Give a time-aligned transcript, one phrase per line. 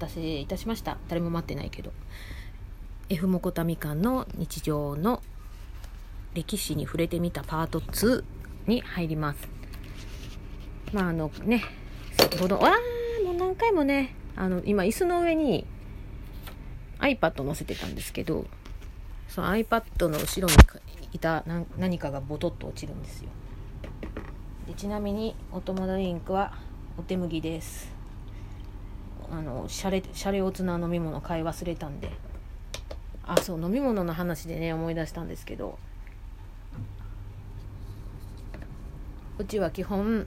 [0.00, 0.96] 待たせいたしました。
[1.08, 1.92] 誰も待ってないけど。
[3.10, 5.20] F モコタみかんの日常の
[6.32, 8.24] 歴史に触れてみたパート2
[8.66, 9.46] に入ります。
[10.94, 11.62] まああのね
[12.16, 15.66] 先ほどわあもう何回もねあの今椅子の上に
[17.00, 18.46] iPad 載せてたんですけど
[19.28, 20.54] その iPad の後ろに
[21.12, 21.44] いた
[21.76, 23.28] 何かがボトッと落ちるんですよ。
[24.66, 26.54] でちなみにお友達インクは
[26.96, 27.99] お手麦です。
[29.30, 32.10] あのシャレシャレオツな飲み物買い忘れたんで。
[33.24, 35.78] あそう飲み物の話でね思い出したんですけど。
[39.38, 40.26] うちは基本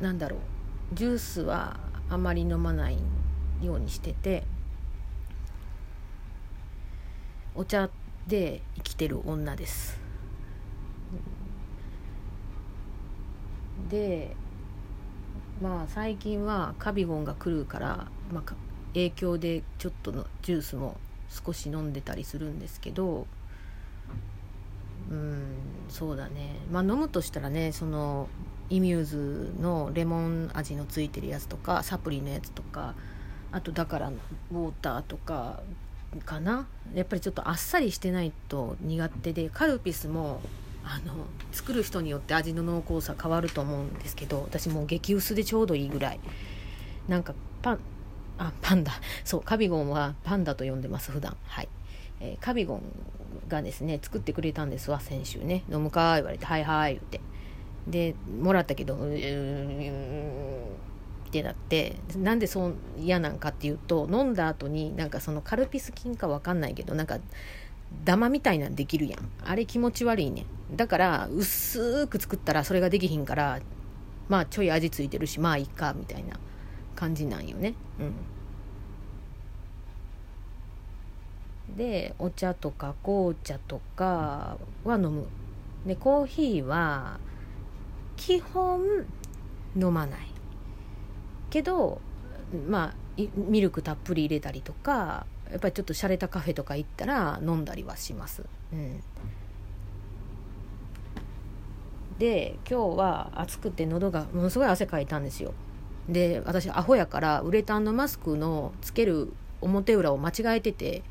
[0.00, 2.98] なんだろうジュースはあまり飲まない
[3.60, 4.44] ようにしてて
[7.54, 7.90] お茶
[8.26, 10.00] で生きてる女です。
[13.90, 14.34] で
[15.62, 18.52] まあ最近はカビゴンが来るから、まあ、
[18.94, 20.96] 影響でちょっとのジュースも
[21.28, 23.26] 少し飲んでたりするんですけど
[25.08, 25.42] うん
[25.88, 26.56] そうだね。
[26.70, 28.28] まあ飲むとしたらねその
[28.70, 32.94] イミューズのレモン味のついてるやつとかサプリのやつとか
[33.52, 35.60] あとだからウォーターとか
[36.24, 36.66] かな。
[36.94, 40.40] やっぱりちょっとあっさりしてないと苦手でカルピスも
[40.84, 41.14] あの
[41.52, 46.20] 作る人によって味の濃厚さ変わると思うんですけど私もう激薄でちょうどいいぐらい。
[47.08, 47.80] なんかパン
[48.38, 48.92] あパンダ
[49.24, 51.36] そうカビゴンはパンダと呼んでます普段。
[51.44, 51.68] はい、
[52.20, 52.82] えー、カビゴン
[53.48, 55.64] がですね作ってくれたんですわ先週ね。
[55.70, 57.20] 飲むか言われてはいはい言って。
[57.86, 59.92] でもらったけどうー
[61.28, 61.96] ってなって。
[62.16, 67.18] なんでそう嫌なんかっていうと飲んだ後になんかそのカルピス菌か分かんないけどなんか
[68.04, 69.30] ダマみたいなんできるやん。
[69.44, 73.60] あれ気持ち悪いねだから薄く作ったらそれができひんから
[74.28, 76.38] まあちょい味ついてるしまあいいかみたいな
[76.96, 77.74] 感じなんよね。
[78.00, 78.12] うん。
[81.76, 85.26] でお茶とか紅茶とかは飲む。
[85.86, 87.18] でコーヒーは
[88.16, 88.80] 基本
[89.76, 90.20] 飲まない。
[91.50, 92.00] けど
[92.68, 92.94] まあ
[93.36, 98.42] ミルクたっぷり入れたりとかやっぱりちょっと洒落たカフェとか行ったら飲んだりはします。
[98.72, 99.02] うん、
[102.18, 105.54] で今日は暑くて喉がものすごい汗かいたんですよ。
[106.08, 111.02] で私アホやからウレタンのマスクのつける表裏を間違えてて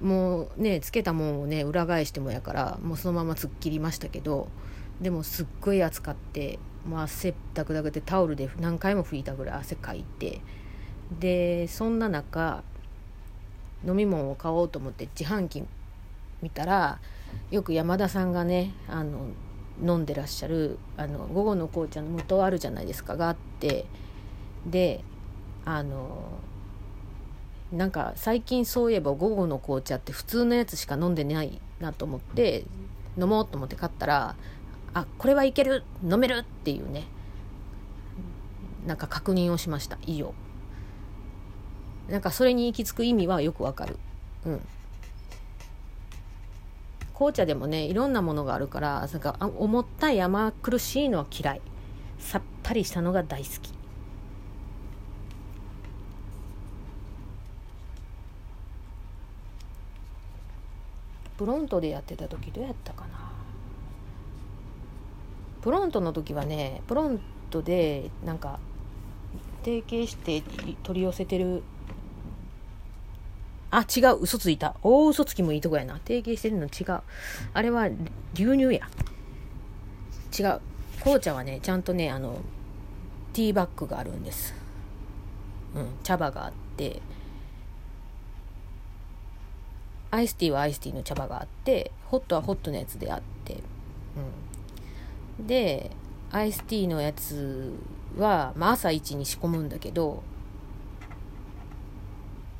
[0.00, 4.48] もうねつけたもんをね裏返してもやからもうそのまま突っ切りましたけど
[5.00, 10.40] でもすっごい暑かってもう汗だくだくでタオルで何回も拭いたぐらい汗かいて
[11.18, 12.62] でそんな中
[13.84, 15.64] 飲み物を買おうと思って自販機
[16.42, 16.98] 見たら
[17.50, 19.28] よく山田さんがねあの
[19.82, 23.86] 飲んでらっしゃるあの午後の紅茶の無糖あるじゃないですかがあって
[24.66, 25.02] で
[25.64, 26.38] あの
[27.72, 32.64] なんか最近そういえば午後の紅茶って普通のやつしか飲んでないなと思って
[33.18, 34.36] 飲もうと思って買ったら
[34.94, 37.04] あこれはいける飲めるっていうね
[38.86, 40.32] なんか確認をしました以上。
[42.08, 43.98] なんかそれに行き着く意味はよくわかる。
[44.44, 44.60] うん。
[47.14, 51.60] 紅茶でもね、いろんなものがあるから、なんか思った山苦しいのは嫌い。
[52.18, 53.74] さっぱりしたのが大好き。
[61.38, 63.32] プロントでやってた時どうやったかな？
[65.60, 68.58] プロントの時はねプロントでなんか
[69.62, 70.42] 提携して
[70.82, 71.62] 取り寄せてる
[73.76, 74.74] あ、違う、嘘ついた。
[74.82, 75.98] 大嘘つきもいいとこやな。
[75.98, 77.02] 提携してるの違う。
[77.52, 77.88] あれは
[78.32, 78.88] 牛乳や。
[80.38, 80.60] 違う。
[81.00, 82.38] 紅茶はね、ちゃんとね、あの、
[83.34, 84.54] ティーバッグがあるんです。
[85.74, 87.02] うん、茶葉があって、
[90.10, 93.58] アイスティーはアイスティーの茶葉があって、ホットはホットのやつであって、
[95.38, 95.46] うん。
[95.46, 95.90] で、
[96.32, 97.74] アイスティーのやつ
[98.16, 100.22] は、まあ、朝一に仕込むんだけど、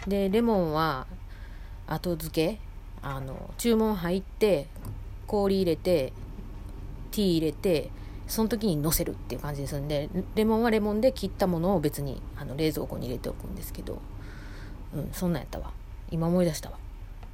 [0.07, 1.07] でレモンは
[1.87, 2.59] 後付け
[3.03, 4.69] あの注文入って
[5.27, 6.13] 氷入れて
[7.11, 7.91] ティー入れて
[8.27, 14.01] その時にのせるっていう感じですんでレモンはレモンで切ったものを別にあの冷蔵庫に入れておくんですけど。
[14.95, 15.73] うんそんなんやったわ。
[16.11, 16.79] 今思い出したわ。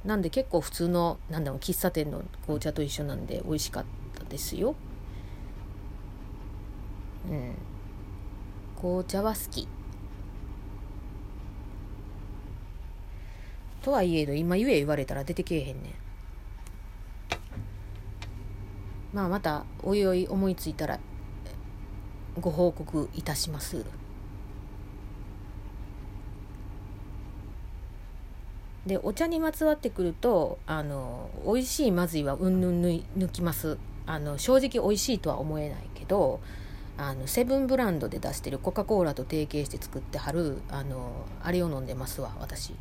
[0.03, 3.85] なんで結構普通のなんだろう喫茶店の紅茶と一緒なんで美味しかっ
[4.17, 4.75] たですよ。
[7.29, 7.55] うん。
[8.79, 9.67] 紅茶は好き。
[13.83, 15.93] とはいえど今ゆえ言われたら出てけえへんねん。
[19.13, 20.99] まあまたおいおい思いついたら
[22.39, 23.85] ご報告いたします。
[28.87, 33.77] でお茶にまつわってくるとあの美味しいまずいはうんぬんぬい抜きます。
[34.05, 36.39] あの正直美味しいとは思えないけど
[36.97, 42.73] あのセブンブランドで出してるコカ・コーラと提携して作ってはるあのあれを飲んでますわ私。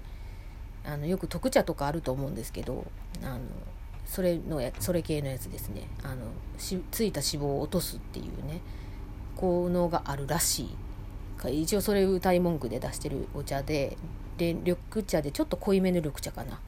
[0.84, 2.84] あのよく特茶とかあると思うんですけど
[3.22, 3.40] あの
[4.04, 5.88] それのそれ系のやつですね。
[6.02, 6.26] あの
[6.58, 6.72] つ
[7.04, 8.60] いた脂肪を落とすっていうね
[9.36, 10.76] 効能があるらしい。
[11.50, 13.96] 一応それ歌い文句で出してるお茶で
[14.36, 16.60] で緑茶でちょっと濃いめの緑茶かな。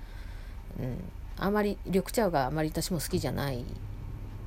[0.80, 0.98] うん。
[1.36, 3.64] あまり緑茶があまり私も好きじゃない。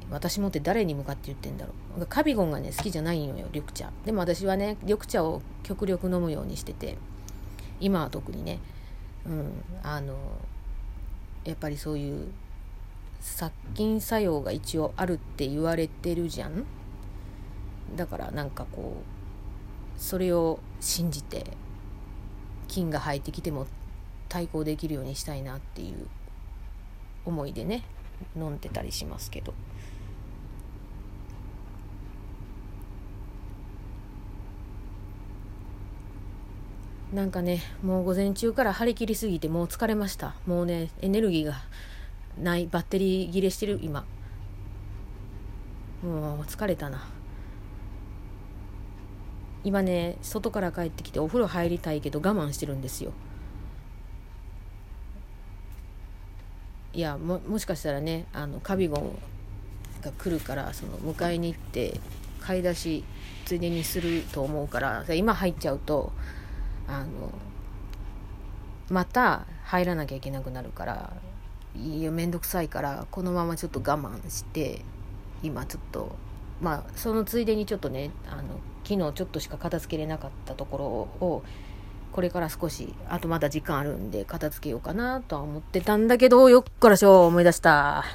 [0.10, 2.06] 私もって誰に向かって言ってんだろう。
[2.08, 3.92] カビゴンがね好きじゃないのよ緑茶。
[4.06, 6.98] でも私はね緑茶を極力飲むようにしてて
[7.80, 8.60] 今は特にね
[9.28, 10.16] うんあの
[11.44, 12.28] やっぱりそういう
[13.20, 16.66] 殺菌作用が一応あるって言われてるじゃん
[17.96, 18.98] だからなんかこ
[19.98, 21.46] うそれを信じて
[22.68, 23.66] 菌が入ってきても
[24.30, 26.08] 対抗できるようにしたいなっていう
[27.26, 27.84] 思いでね
[28.36, 29.54] 飲んでたりしますけど。
[37.14, 40.36] なんかねもう午前中から張り切りすぎてもう疲れました。
[40.46, 41.56] もうねエネルギーが
[42.42, 44.06] ないバッテリー切れしてる今。
[46.04, 47.08] もう疲れたな。
[49.64, 53.14] 今ね外から帰ってきてお風呂入りたいけど我慢してるんですよ。
[56.94, 59.18] いやももしかしたらねあのカビゴン
[60.02, 62.00] が来るからその迎えに行って
[62.42, 63.04] 買い出し
[63.46, 66.12] ついでにすると思うから今入っちゃうと
[66.88, 67.32] あの
[68.90, 71.14] また入らなきゃいけなくなるから
[71.76, 74.82] いや面倒くさいからこのままちょっと我慢して
[75.44, 76.16] 今ちょっと
[76.62, 81.44] まあそのついでにちょっとねあの昨日ちょっとしか片付けれなかったところを
[82.14, 88.06] これから少しあとまだ時間あるんで片付けようかなとは思ってたんだけどよっからしょ思い出した。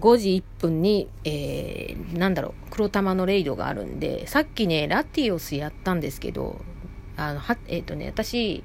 [0.00, 6.60] 5時1分に、えー、なんだろう黒玉のレイドがあるんでさっきねラティオスやったんですけど
[7.18, 8.64] あのはえっ、ー、とね私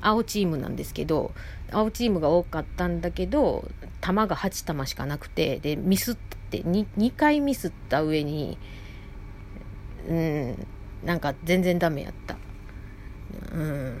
[0.00, 1.32] 青チームなんですけど
[1.70, 3.68] 青チームが多かったんだけど
[4.00, 8.58] 球が8球しかなくてでミスって 2, 2回ミスった上に
[10.08, 10.66] うん
[11.04, 12.36] なんか全然ダメやった。
[13.52, 13.96] うん。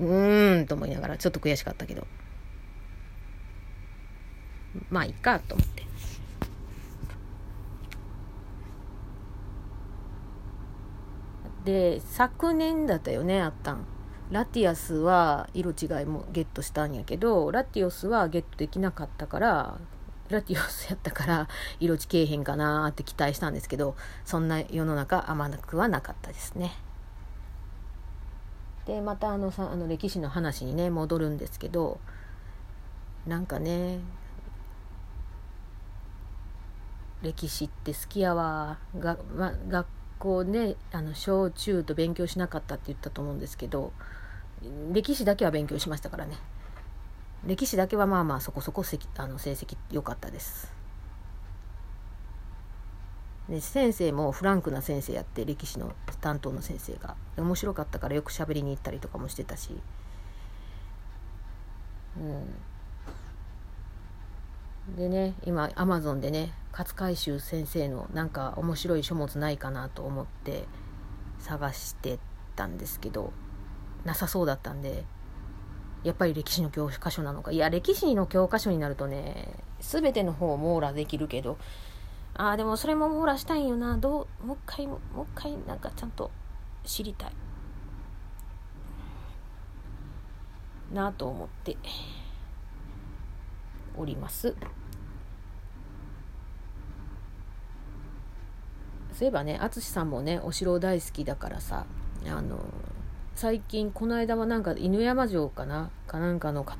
[0.00, 2.06] うーんと思いながらちょっと悔しかったけど。
[4.90, 5.71] まあいいかと思って。
[11.64, 13.86] で昨年だったよねあったん
[14.30, 19.78] ラティアスは色違いもゲットしたんやけどラティオスはゲットできなかったから
[20.30, 21.48] ラティオスやったから
[21.78, 23.94] 色地けえへんかなって期待したんですけど
[24.24, 26.72] そんな世の中甘くはなかったですね。
[28.86, 32.00] でまたあのさあの歴史の話にね戻るんですけど
[33.26, 34.00] なんかね
[37.22, 39.86] 歴史って好きやわが、ま、学
[40.22, 43.92] 校であの小中と勉強しなかったって言ったと思うんですけど
[44.92, 46.36] 歴史だけは勉強しましたからね。
[47.44, 48.84] 歴史だけはまあまあそこそこ
[49.16, 50.72] あの成績良かったです。
[53.48, 59.76] で先生もフランクな先生やって歴史の担当の先生が面白かったからよく喋りに行ったりとかもしてたし。
[62.16, 62.71] うん。
[64.88, 70.64] でね今アマゾンでね勝海舟先生のなんか面白い書物ないかなと思って
[71.38, 72.18] 探して
[72.56, 73.32] たんですけど
[74.04, 75.04] なさそうだったんで
[76.02, 77.52] やっぱり歴史の教科書なのか。
[77.52, 81.58] いや歴史の教科書になるとね全ての方を網羅できるけど
[82.34, 83.96] ああでもそれも網羅したいんよな。
[83.98, 86.30] どうもう一回もう一回なんかちゃんと
[86.84, 87.32] 知りたい
[90.92, 91.76] なと思って。
[93.96, 94.54] おります。
[99.12, 101.84] そういえばね淳さんもねお城大好きだからさ
[102.26, 102.58] あの
[103.34, 106.72] 最近この間はなんか犬山城かなかなんかの語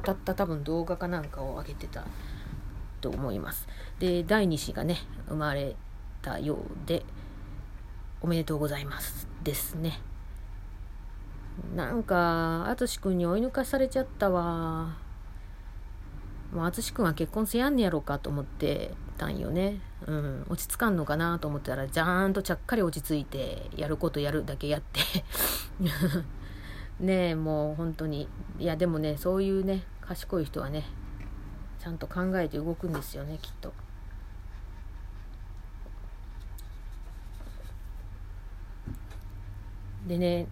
[0.00, 2.04] った多分動画かなんかを上げてた
[3.00, 3.68] と思います。
[3.98, 4.96] で第2子がね
[5.28, 5.76] 生まれ
[6.22, 7.04] たようで
[8.22, 9.28] おめでとうございます。
[9.42, 10.00] ですね。
[11.76, 15.03] なんか淳君に追い抜かされちゃったわ。
[16.54, 25.00] もう淳君は結婚せやんねやろうかと思ってたんよね、うん、落ち着かんのかなと思ったらじゃーんとちゃっかり落ち着いてやることやるだけやって。
[27.00, 28.28] ねえもう本当に。
[28.60, 30.84] いやでもねそういうね賢い人はね
[31.80, 33.72] ちゃんと考えて動くんですよねきっと。
[40.06, 40.46] でね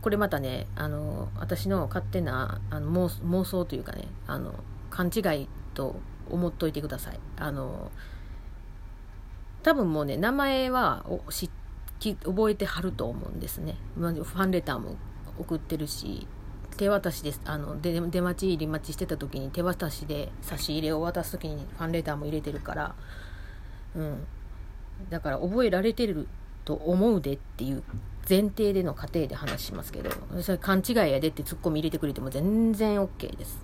[0.00, 4.54] これまたねあの私の勝手なあの妄妄想というかねあの
[4.92, 5.96] 勘違いと
[6.30, 7.18] 思っといてください。
[7.36, 7.90] あの
[9.62, 11.50] 多分もうね名前はし
[12.24, 14.96] 覚えてはると思うんですね、ファンレターも
[15.38, 16.26] 送ってるし
[16.76, 17.40] 手渡しです。
[17.44, 22.94] あの出出待ち入り待ちしてた時に手渡しで差し入れを渡す時にファンレターも入れてるから
[23.96, 24.26] うん。
[25.10, 26.28] だから覚えられてる
[26.64, 27.82] と思うでっていう
[28.28, 30.10] 前提での過程で話しますけど
[30.42, 33.58] それ勘違いやでってツッコミ入れてくれても全然 OK です。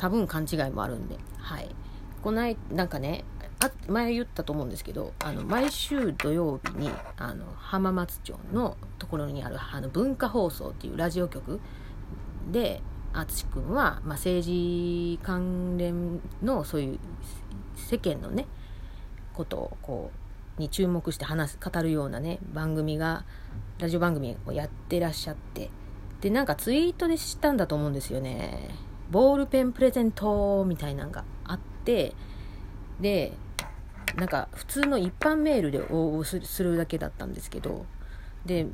[0.00, 1.18] 多分勘違いもあるんで。
[1.36, 1.68] はい。
[2.22, 3.24] こないなんかね
[3.60, 11.60] あ前言ったと思うんですけどあの毎週土曜日にあの浜松町のところにあるあの文化放送っていうラジオ局
[12.50, 12.80] で
[13.12, 16.98] 淳君は、まあ、政治関連のそういう
[17.76, 18.46] 世間のね
[19.34, 20.10] ことをこ
[20.58, 23.24] うに注目して話す語るようなね番組が
[23.78, 25.70] ラジオ番組をやってらっしゃって。
[26.20, 28.68] でなんかツイートで知ったんだと思うんですよね。
[29.10, 32.14] ボールペンプレゼントみたいなのがあって
[33.00, 33.32] で
[34.16, 37.86] なんか普通の一般メールで応募するだけだったんですけど
[38.44, 38.66] で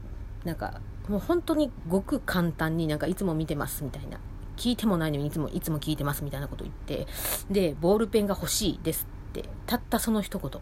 [0.45, 4.19] なんかもう本当にごく簡単になんかいつも見てますみたいな
[4.57, 7.07] 聞いてもないのにいつもいつも聞いてますみたいなこと言って
[7.51, 10.61] でボールペンが欲しいですってたったその一言。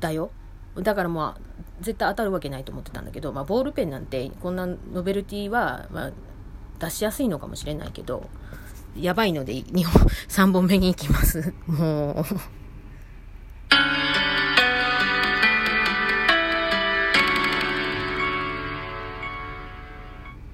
[0.00, 0.30] だよ。
[0.76, 1.40] だからまあ
[1.80, 6.12] 絶対当たるわけないと思ってたんだけど、まあ、ボールペンなんてこんなノベルティは、まあ、
[6.78, 8.28] 出しやすいのかもしれないけど、
[8.96, 11.52] やばいので、2本、3本目に行きます。
[11.66, 12.24] もう。